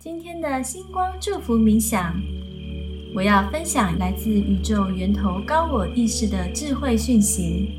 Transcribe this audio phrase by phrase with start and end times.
[0.00, 2.14] 今天的星光祝福冥想，
[3.16, 7.72] 我要分享来自宇宙源头高我意识的智慧讯息。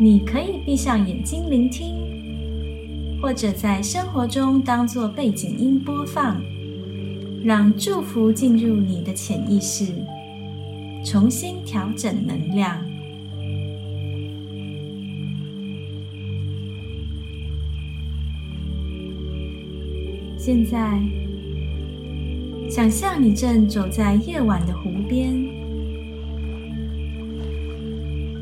[0.00, 6.40] 你可以闭上眼睛聆听，或者在生活中当做背景音播放，
[7.44, 9.92] 让祝福进入你的潜意识，
[11.04, 12.80] 重新调整能量。
[20.44, 21.00] 现在，
[22.68, 25.32] 想象你正走在夜晚的湖边，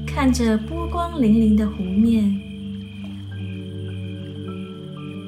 [0.06, 2.40] 看着波光粼粼的湖面，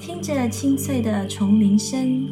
[0.01, 2.27] 听着清脆的虫鸣声，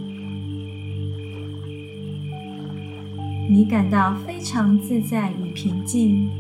[3.51, 6.31] 你感到非常自在与平静。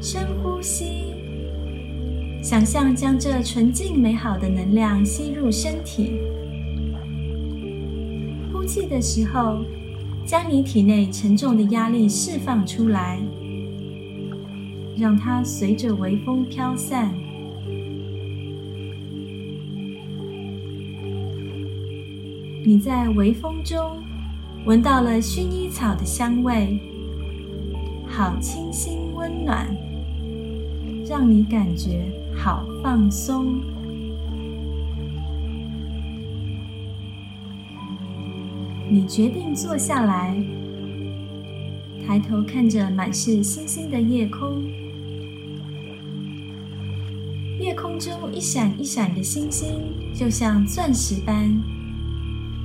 [0.00, 1.09] 深呼吸。
[2.50, 6.14] 想象将这纯净美好的能量吸入身体，
[8.52, 9.60] 呼气的时候，
[10.26, 13.20] 将你体内沉重的压力释放出来，
[14.96, 17.14] 让它随着微风飘散。
[22.66, 24.02] 你在微风中
[24.66, 26.80] 闻到了薰衣草的香味，
[28.08, 29.72] 好清新温暖，
[31.10, 32.04] 让你感觉。
[32.36, 33.60] 好放松。
[38.88, 40.40] 你决定坐下来，
[42.06, 44.62] 抬头看着满是星星的夜空。
[47.58, 51.60] 夜空中一闪一闪的星星，就像钻石般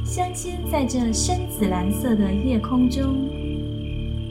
[0.03, 3.27] 镶嵌在这深紫蓝色的夜空中，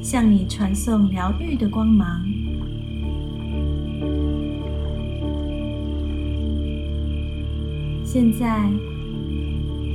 [0.01, 2.25] 向你传送疗愈的光芒。
[8.15, 8.70] 现在，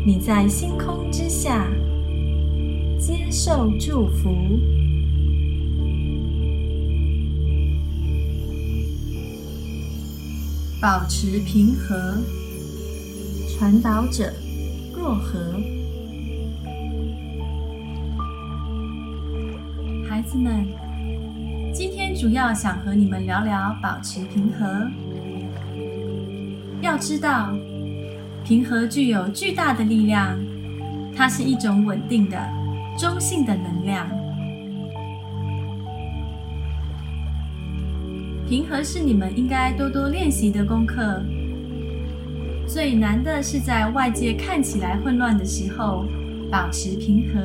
[0.06, 1.66] 你在星空之下
[3.00, 4.60] 接受祝福，
[10.82, 12.18] 保持平和。
[13.48, 14.34] 传导者
[14.94, 15.40] 若何？
[20.10, 20.68] 孩子们，
[21.74, 24.92] 今天主要想和你们聊聊保持平和。
[26.82, 27.56] 要知道。
[28.50, 30.36] 平和具有巨大的力量，
[31.16, 32.50] 它是一种稳定的、
[32.98, 34.10] 中性的能量。
[38.50, 41.22] 平和是你们应该多多练习的功课。
[42.66, 46.08] 最难的是在外界看起来混乱的时候
[46.50, 47.40] 保持平和，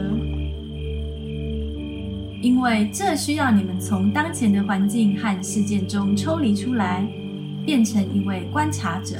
[2.40, 7.06] 因为这需要你们从当前的环境和事件中抽离出来，
[7.66, 9.18] 变成一位观察者。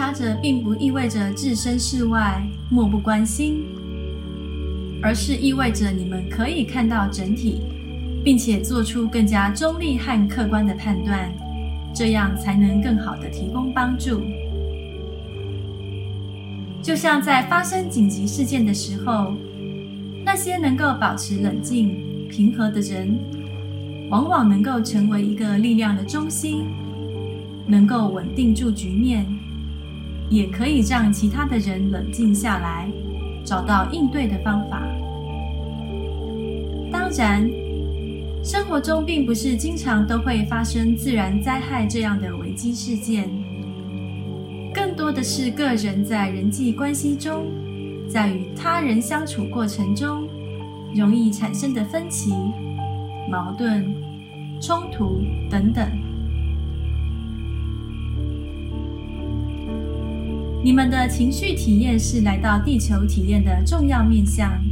[0.00, 3.66] 观察者并不意味着置身事外、漠不关心，
[5.02, 7.60] 而是意味着你们可以看到整体，
[8.24, 11.30] 并且做出更加中立和客观的判断，
[11.94, 14.22] 这样才能更好的提供帮助。
[16.80, 19.34] 就像在发生紧急事件的时候，
[20.24, 23.18] 那些能够保持冷静、平和的人，
[24.08, 26.64] 往往能够成为一个力量的中心，
[27.66, 29.26] 能够稳定住局面。
[30.30, 32.88] 也可以让其他的人冷静下来，
[33.44, 34.80] 找到应对的方法。
[36.90, 37.50] 当然，
[38.42, 43.28] 生活中并不是经常都会发生自然灾害这样的危机事件，
[44.72, 47.46] 更多的是个人在人际关系中，
[48.08, 50.28] 在与他人相处过程中，
[50.94, 52.32] 容易产生的分歧、
[53.28, 53.92] 矛盾、
[54.60, 55.20] 冲突
[55.50, 55.84] 等等。
[60.62, 64.62] 你们的情绪体验是来到地球体验的重要面向。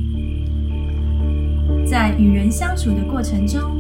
[1.87, 3.75] 在与人相处的过程中，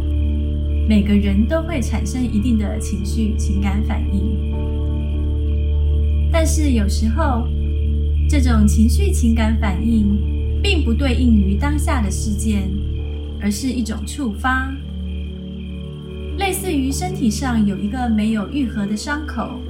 [0.88, 4.56] 每个人都会产生一定的情绪情感反应。
[6.32, 7.46] 但是有时候，
[8.26, 10.18] 这种情绪情感反应
[10.62, 12.70] 并不对应于当下的事件，
[13.38, 14.74] 而是一种触发，
[16.38, 19.60] 类似于身体上有一个没有愈合的伤口。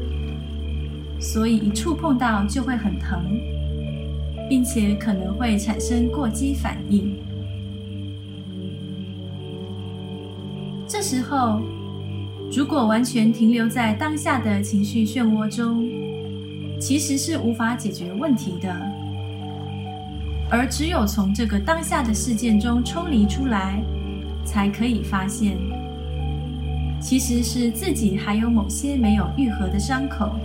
[1.19, 3.23] 所以一触碰到就会很疼，
[4.49, 7.17] 并且可能会产生过激反应。
[10.87, 11.61] 这时候，
[12.51, 15.87] 如果完全停留在当下的情绪漩涡中，
[16.81, 18.75] 其实是无法解决问题的。
[20.51, 23.83] 而只有从这个当下的事件中抽离出来，
[24.47, 25.59] 才可以发现，
[26.99, 30.38] 其实是自己还有某些没有愈合的伤口，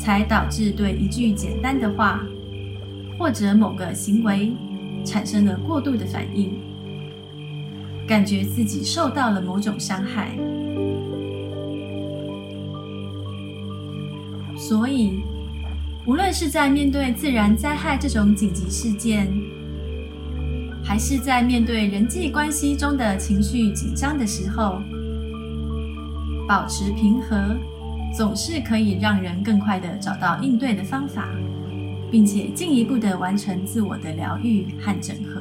[0.00, 2.26] 才导致对一句简单的话
[3.18, 4.52] 或者某个行为
[5.04, 6.58] 产生了过度的反应，
[8.06, 10.30] 感觉自己受到了某种伤害。
[14.56, 15.20] 所以，
[16.06, 19.30] 无论是在面对自然灾害这种紧急事件，
[20.82, 24.80] 还是在面对人际关系中的情绪紧张的时候，
[26.48, 27.36] 保持平和，
[28.12, 31.28] 总是可以让人更快的找到应对的方法，
[32.10, 35.40] 并且进一步的完成自我的疗愈和整合。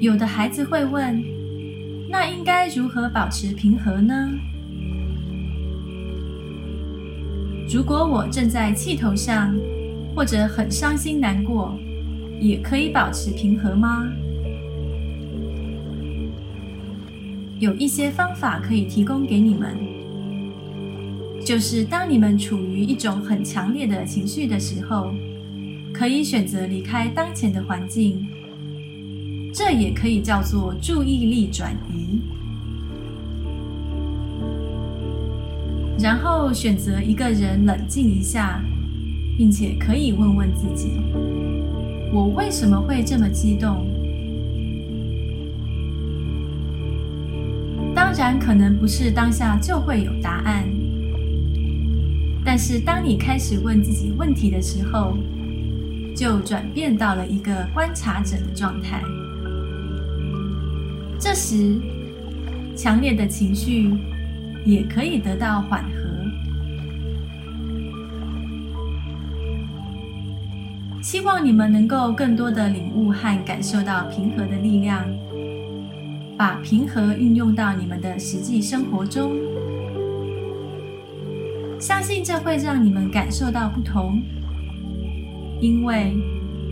[0.00, 1.22] 有的孩子会问
[2.08, 4.30] ：“那应该如何保持平和呢？”
[7.72, 9.54] 如果我正在气头上，
[10.14, 11.78] 或者很伤心难过，
[12.40, 14.10] 也可以保持平和吗？
[17.60, 19.76] 有一些方法可以提供给你们，
[21.44, 25.12] 就是当你们处于一种很强烈的情绪的时候，
[25.92, 28.26] 可以选择离开当前的环境，
[29.52, 32.22] 这也可以叫做注意力转移。
[36.02, 38.64] 然后选择一个人冷静一下，
[39.36, 40.92] 并且可以问问自己：
[42.10, 43.86] 我为什么会这么激动？
[48.20, 50.64] 然，可能不是当下就会有答案，
[52.44, 55.16] 但是当你开始问自己问题的时候，
[56.14, 59.02] 就转变到了一个观察者的状态。
[61.18, 61.80] 这时，
[62.76, 63.90] 强烈的情绪。
[64.62, 65.90] 也可以得到缓和。
[71.00, 75.02] 希望你们能够更多的领悟和感受到平和的力量，
[76.40, 79.32] 把平和运用到你们的实际生活中。
[81.78, 84.22] 相信这会让你们感受到不同，
[85.60, 86.16] 因为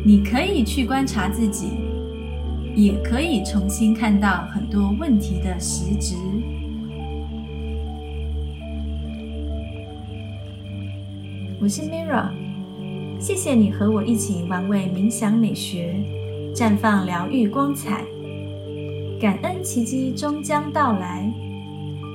[0.06, 1.72] 你可以去观察自己，
[2.74, 6.16] 也可以重新看到很多问题的实质。
[11.60, 12.30] 我是 Mira，
[13.20, 15.94] 谢谢你和我一起玩味冥想美学，
[16.54, 18.02] 绽放疗愈光彩，
[19.20, 21.28] 感恩奇迹终将到来，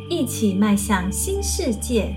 [0.10, 2.16] 一起迈向新世界。